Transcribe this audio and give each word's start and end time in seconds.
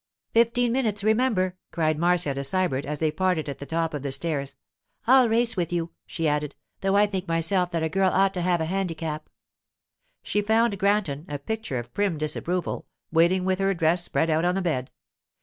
'Fifteen 0.33 0.71
minutes, 0.71 1.03
remember!' 1.03 1.57
cried 1.69 1.99
Marcia 1.99 2.33
to 2.33 2.41
Sybert 2.43 2.85
as 2.85 2.97
they 2.97 3.11
parted 3.11 3.47
at 3.47 3.59
the 3.59 3.67
top 3.67 3.93
of 3.93 4.01
the 4.01 4.11
stairs. 4.11 4.55
'I'll 5.05 5.29
race 5.29 5.55
with 5.55 5.71
you,' 5.71 5.91
she 6.07 6.27
added; 6.27 6.55
'though 6.79 6.95
I 6.95 7.05
think 7.05 7.27
myself 7.27 7.69
that 7.69 7.83
a 7.83 7.87
girl 7.87 8.09
ought 8.11 8.33
to 8.33 8.41
have 8.41 8.61
a 8.61 8.65
handicap.' 8.65 9.29
She 10.23 10.41
found 10.41 10.79
Granton, 10.79 11.27
a 11.29 11.37
picture 11.37 11.77
of 11.77 11.93
prim 11.93 12.17
disapproval, 12.17 12.87
waiting 13.11 13.45
with 13.45 13.59
her 13.59 13.75
dress 13.75 14.03
spread 14.03 14.31
out 14.31 14.43
on 14.43 14.55
the 14.55 14.63
bed. 14.63 14.89